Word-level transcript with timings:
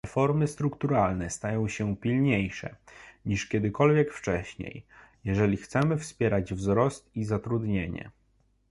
Reformy 0.05 0.47
strukturalne 0.47 1.29
stają 1.29 1.67
się 1.67 1.97
pilniejsze, 1.97 2.75
niż 3.25 3.45
kiedykolwiek 3.47 4.13
wcześniej, 4.13 4.85
jeżeli 5.25 5.57
chcemy 5.57 5.97
wspierać 5.97 6.53
wzrost 6.53 7.11
i 7.15 7.25
zatrudnienie 7.25 8.11